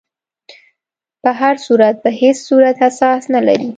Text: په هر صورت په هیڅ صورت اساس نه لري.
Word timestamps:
په 1.23 1.29
هر 1.39 1.55
صورت 1.65 1.95
په 2.03 2.09
هیڅ 2.19 2.37
صورت 2.47 2.75
اساس 2.89 3.21
نه 3.33 3.41
لري. 3.47 3.69